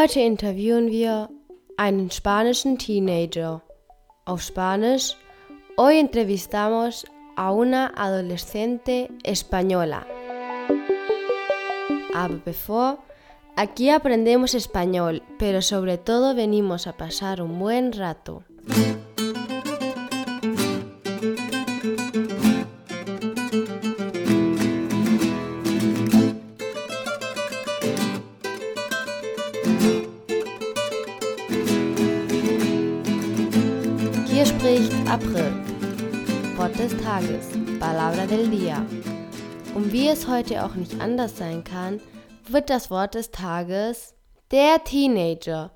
[0.00, 1.28] Heute interviewen wir
[1.76, 3.62] einen spanischen Teenager.
[4.26, 5.16] Auf Spanisch,
[5.76, 7.04] hoy entrevistamos
[7.34, 10.06] a una adolescente española.
[12.14, 13.00] Aber bevor,
[13.56, 18.44] aquí aprendemos español, pero sobre todo venimos a pasar un buen rato.
[34.78, 35.50] Spricht April.
[36.56, 37.48] Wort des Tages,
[37.80, 38.86] Palabra del Día.
[39.74, 42.00] Und wie es heute auch nicht anders sein kann,
[42.46, 44.14] wird das Wort des Tages
[44.52, 45.72] der Teenager,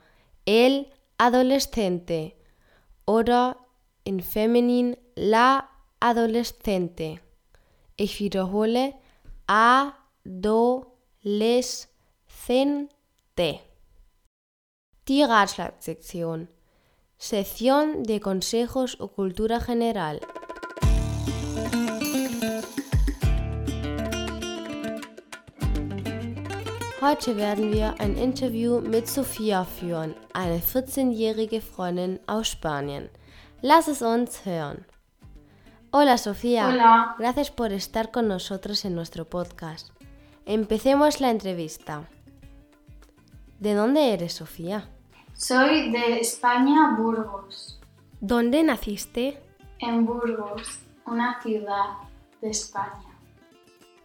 [0.47, 0.87] el
[1.19, 2.31] adolescente
[3.05, 3.57] oder
[4.05, 5.65] in Feminin la
[5.99, 7.19] adolescente.
[7.97, 8.95] Ich wiederhole
[9.49, 9.99] adolescente.
[15.09, 16.47] Die Ratschlagsektion.
[17.23, 20.19] Sección de Consejos o Cultura General.
[27.01, 33.09] Heute werden wir ein Interview mit Sofia führen, eine 14-jährige Freundin aus Spanien.
[33.61, 34.85] Lass es uns hören.
[35.93, 36.67] Hola Sofía.
[36.67, 37.15] Hola.
[37.21, 39.91] Gracias por estar con nosotros en nuestro podcast.
[40.45, 42.09] Empecemos la entrevista.
[43.61, 44.89] ¿De dónde eres, Sofía?
[45.43, 47.81] Soy de España, Burgos.
[48.21, 49.43] ¿Dónde naciste?
[49.81, 51.97] En Burgos, una ciudad
[52.41, 53.19] de España.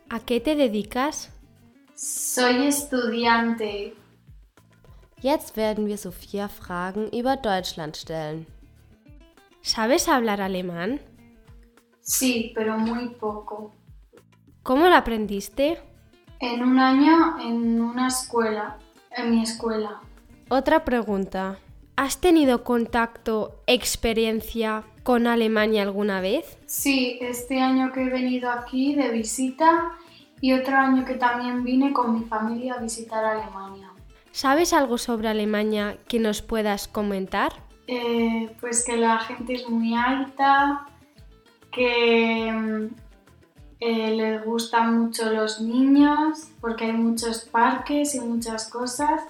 [0.10, 1.32] ¿A qué te dedicas?
[1.94, 3.94] Soy estudiante.
[5.22, 8.48] Jetzt werden wir Sophia Fragen über Deutschland stellen.
[9.62, 11.00] ¿Sabes hablar alemán?
[12.02, 13.76] Sí, pero muy poco.
[14.64, 15.80] ¿Cómo lo aprendiste?
[16.40, 18.80] En un año en una escuela,
[19.12, 20.02] en mi escuela.
[20.50, 21.60] Otra pregunta.
[21.98, 26.58] ¿Has tenido contacto, experiencia con Alemania alguna vez?
[26.66, 29.92] Sí, este año que he venido aquí de visita
[30.40, 33.92] y otro año que también vine con mi familia a visitar Alemania.
[34.32, 37.52] ¿Sabes algo sobre Alemania que nos puedas comentar?
[37.88, 40.88] Eh, pues que la gente es muy alta,
[41.72, 42.90] que
[43.80, 49.22] eh, les gustan mucho los niños porque hay muchos parques y muchas cosas.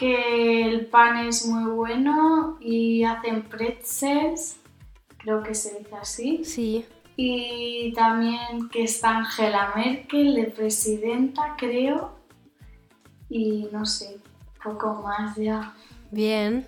[0.00, 4.56] Que el pan es muy bueno y hacen pretzels,
[5.18, 6.86] creo que se dice así, Sí.
[7.16, 12.12] y también que está Angela Merkel de presidenta, creo,
[13.28, 14.16] y no sé,
[14.64, 15.74] poco más ya.
[16.10, 16.66] Bien.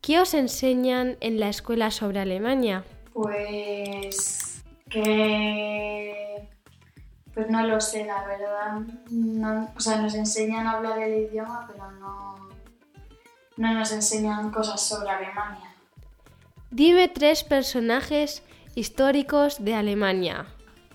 [0.00, 2.84] ¿Qué os enseñan en la escuela sobre Alemania?
[3.12, 6.48] Pues que
[7.32, 8.80] pues no lo sé, la verdad.
[9.10, 12.45] No- o sea, nos enseñan a hablar el idioma, pero no,
[13.56, 15.74] no nos enseñan cosas sobre Alemania.
[16.70, 18.42] Dime tres personajes
[18.74, 20.46] históricos de Alemania.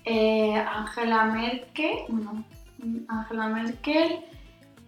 [0.04, 2.04] Eh, Angela Merkel,
[3.08, 4.24] Angela Merkel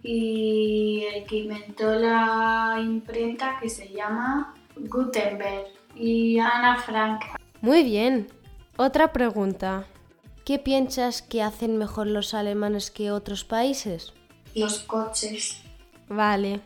[0.03, 7.21] y el que inventó la imprenta que se llama Gutenberg y Ana Frank.
[7.61, 8.27] Muy bien.
[8.77, 9.85] Otra pregunta.
[10.43, 14.13] ¿Qué piensas que hacen mejor los alemanes que otros países?
[14.53, 15.63] Los coches.
[16.07, 16.61] Vale.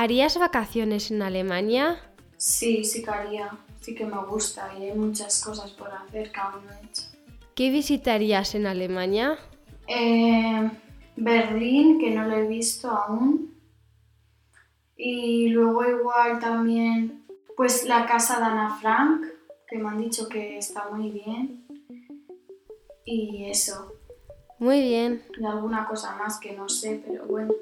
[0.00, 1.98] ¿Harías vacaciones en Alemania?
[2.36, 3.50] Sí, sí que haría.
[3.80, 7.02] Sí que me gusta y hay muchas cosas por hacer que aún no he hecho.
[7.56, 9.36] ¿Qué visitarías en Alemania?
[9.88, 10.70] Eh,
[11.16, 13.56] Berlín, que no lo he visto aún.
[14.96, 17.26] Y luego igual también,
[17.56, 19.26] pues la casa de Ana Frank,
[19.66, 21.66] que me han dicho que está muy bien.
[23.04, 23.96] Y eso.
[24.60, 25.24] Muy bien.
[25.40, 27.52] Y alguna cosa más que no sé, pero bueno.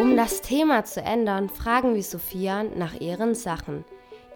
[0.00, 3.84] Um das Thema zu ändern, fragen wir Sophia nach ihren Sachen,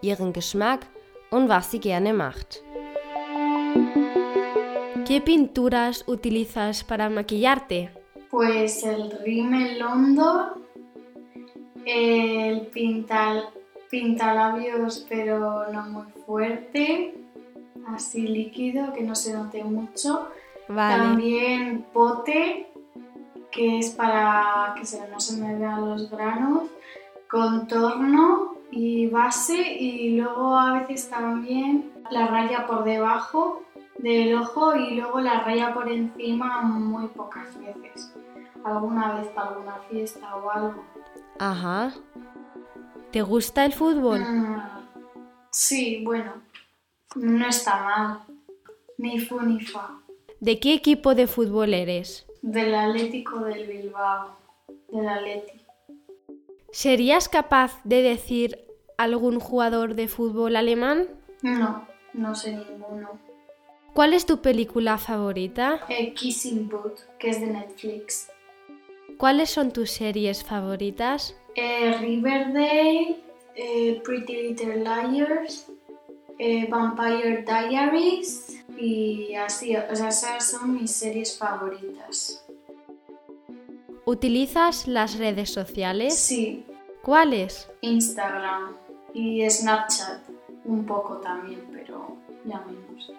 [0.02, 0.80] ihren Geschmack
[1.30, 2.62] und was sie gerne macht.
[5.06, 7.90] ¿Qué pinturas utilizas para maquillarte?
[8.30, 10.64] Pues el Rimmel London,
[11.86, 13.44] el pintal,
[13.88, 17.14] pintalabios pero no muy fuerte,
[17.86, 20.28] así líquido, que no se note mucho.
[20.68, 21.04] Vale.
[21.04, 22.66] También pote,
[23.54, 26.64] que es para que se- no se me vean los granos,
[27.30, 33.62] contorno y base y luego a veces también la raya por debajo
[33.98, 38.12] del ojo y luego la raya por encima muy pocas veces.
[38.64, 40.84] Alguna vez para alguna fiesta o algo.
[41.38, 41.92] Ajá.
[43.12, 44.20] ¿Te gusta el fútbol?
[44.20, 44.56] Mm,
[45.50, 46.32] sí, bueno,
[47.14, 48.20] no está mal.
[48.98, 49.90] Ni fu ni fa.
[50.40, 52.26] ¿De qué equipo de fútbol eres?
[52.46, 54.36] Del Atlético del Bilbao.
[54.92, 55.64] Del Atleti.
[56.72, 58.66] ¿Serías capaz de decir
[58.98, 61.08] algún jugador de fútbol alemán?
[61.40, 63.18] No, no sé ninguno.
[63.94, 65.80] ¿Cuál es tu película favorita?
[65.88, 68.30] Eh, Kissing Booth, que es de Netflix.
[69.16, 71.34] ¿Cuáles son tus series favoritas?
[71.54, 73.22] Eh, Riverdale,
[73.54, 75.72] eh, Pretty Little Liars,
[76.38, 82.44] eh, Vampire Diaries y así, o sea, esas son mis series favoritas.
[84.04, 86.14] ¿Utilizas las redes sociales?
[86.18, 86.66] Sí,
[87.04, 87.70] ¿Cuáles?
[87.82, 88.76] Instagram
[89.12, 90.20] y Snapchat,
[90.64, 92.16] un poco también, pero
[92.46, 93.12] ya menos.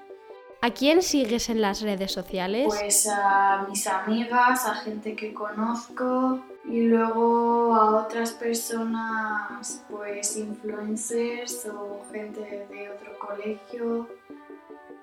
[0.60, 2.66] ¿A quién sigues en las redes sociales?
[2.68, 11.68] Pues a mis amigas, a gente que conozco y luego a otras personas, pues influencers
[11.68, 14.08] o gente de otro colegio.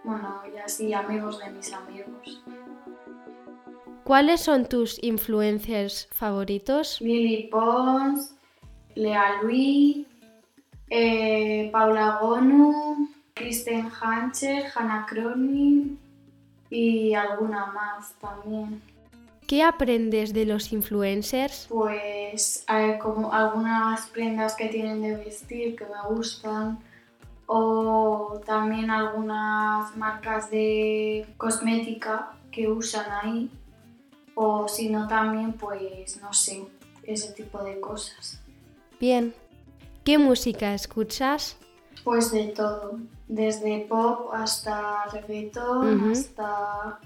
[0.04, 2.42] Bueno, y así amigos de mis amigos.
[4.04, 7.00] ¿Cuáles son tus influencers favoritos?
[7.00, 8.34] Lily Pons,
[8.96, 10.06] Lea Louis,
[10.90, 15.98] eh, Paula Gonu, Kristen Hancher, Hannah Cronin
[16.68, 18.82] y alguna más también.
[19.46, 21.66] ¿Qué aprendes de los influencers?
[21.68, 26.78] Pues hay como algunas prendas que tienen de vestir que me gustan
[27.54, 33.50] o también algunas marcas de cosmética que usan ahí
[34.34, 36.64] o si no también pues no sé,
[37.02, 38.40] ese tipo de cosas.
[38.98, 39.34] Bien.
[40.02, 41.58] ¿Qué música escuchas?
[42.04, 46.12] Pues de todo, desde pop hasta reggaetón, Ujú.
[46.12, 47.00] hasta...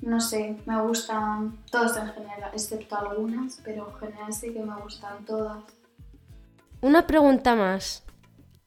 [0.00, 4.76] No sé, me gustan todas en general, excepto algunas, pero en general sí que me
[4.76, 5.64] gustan todas.
[6.80, 8.04] Una pregunta más.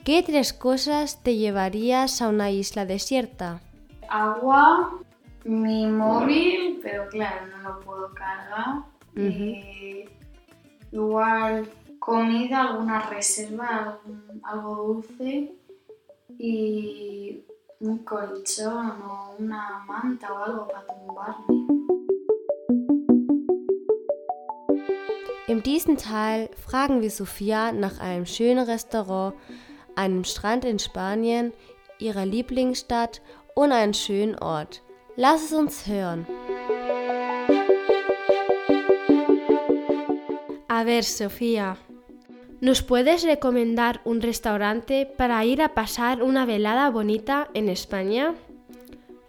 [0.03, 3.62] ¿Qué tres cosas te llevarías a una isla desierta?
[4.09, 5.00] Agua,
[5.45, 8.77] mi móvil, pero claro, no lo puedo cargar.
[9.15, 9.21] Ujú.
[9.53, 10.06] Eh,
[10.92, 11.69] igual
[12.00, 13.68] comida, alguna reserva,
[14.03, 15.53] algún- algo dulce
[16.39, 17.44] y
[17.80, 21.68] un colchón o una manta o algo para tumbarme.
[25.48, 29.36] In diesem Teil fragen wir Sophia nach einem schönen Restaurant,
[29.95, 31.53] einem Strand in Spanien,
[31.99, 33.21] ihrer Lieblingsstadt
[33.55, 34.81] und einem schönen Ort.
[35.15, 36.25] Lass es uns hören.
[40.67, 41.77] A ver, Sofía,
[42.59, 48.33] ¿nos puedes recomendar un restaurante para ir a pasar una velada bonita en España?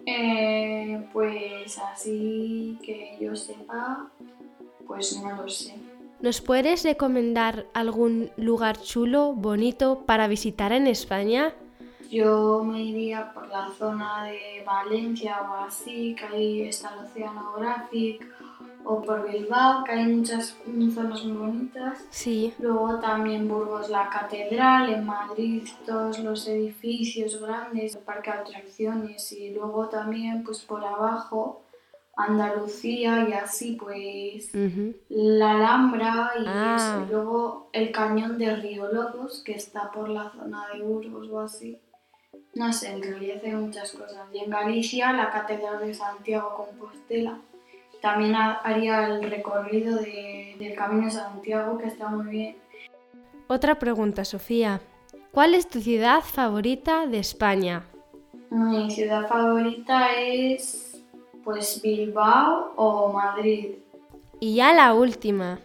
[0.07, 4.11] Eh, pues así que yo sepa,
[4.87, 5.75] pues no lo sé.
[6.23, 11.53] ¿Nos puedes recomendar algún lugar chulo, bonito para visitar en España?
[12.13, 18.25] Yo me iría por la zona de Valencia o así, que ahí está el Oceanographic,
[18.85, 20.57] o por Bilbao, que hay muchas
[20.95, 22.05] zonas muy bonitas.
[22.11, 22.55] Sí.
[22.61, 29.33] Luego también Burgos, la catedral, en Madrid todos los edificios grandes, el parque de atracciones
[29.33, 31.62] y luego también pues por abajo
[32.17, 34.95] Andalucía y así pues Ujú.
[35.09, 36.77] la Alhambra y Ah.
[36.77, 37.07] eso.
[37.07, 41.41] Y luego el cañón de Río Lobos que está por la zona de Burgos o
[41.41, 41.79] así.
[42.55, 44.27] No sé, en realidad hay muchas cosas.
[44.33, 47.39] Y en Galicia la catedral de Santiago Compostela.
[48.03, 52.57] También ha- haría el recorrido de- del Camino de Santiago que está muy bien.
[53.47, 54.81] Otra pregunta, Sofía.
[55.31, 57.85] ¿Cuál es tu ciudad favorita de España?
[58.51, 60.92] Mi ciudad favorita es
[61.45, 63.77] pues Bilbao o Madrid.
[64.41, 65.61] Y ya la última.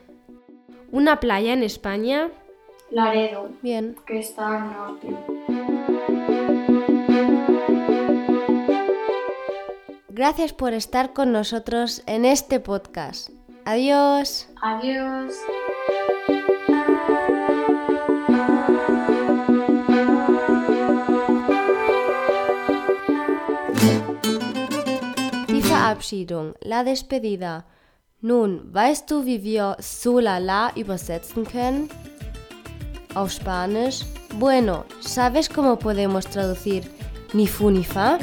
[0.92, 2.30] ¿Una playa en España?
[2.92, 3.96] Laredo, Bien.
[4.06, 5.08] que está al norte.
[10.10, 13.30] Gracias por estar con nosotros en este podcast.
[13.66, 14.48] Adiós.
[14.62, 15.34] Adiós.
[25.88, 27.64] Verabschiedung, la despedida.
[28.20, 31.90] Nun, weißt du, wie wir so la la übersetzen können?
[33.16, 34.02] Auf Spanisch.
[34.38, 36.84] Bueno, ¿sabes cómo podemos traducir
[37.32, 38.20] ni fu ni fa?